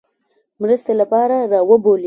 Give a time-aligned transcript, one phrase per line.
[0.61, 1.99] مرستې لپاره را وبولي.